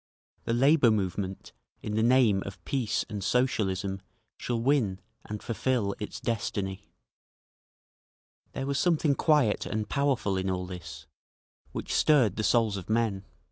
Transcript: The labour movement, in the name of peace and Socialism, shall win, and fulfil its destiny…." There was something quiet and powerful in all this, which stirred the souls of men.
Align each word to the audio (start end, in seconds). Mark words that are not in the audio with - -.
The 0.45 0.53
labour 0.53 0.89
movement, 0.89 1.53
in 1.83 1.93
the 1.93 2.01
name 2.01 2.41
of 2.47 2.65
peace 2.65 3.05
and 3.07 3.23
Socialism, 3.23 4.01
shall 4.35 4.59
win, 4.59 4.99
and 5.25 5.43
fulfil 5.43 5.93
its 5.99 6.19
destiny…." 6.19 6.89
There 8.53 8.65
was 8.65 8.79
something 8.79 9.13
quiet 9.13 9.67
and 9.67 9.87
powerful 9.87 10.37
in 10.37 10.49
all 10.49 10.65
this, 10.65 11.05
which 11.71 11.93
stirred 11.93 12.35
the 12.35 12.43
souls 12.43 12.77
of 12.77 12.89
men. 12.89 13.25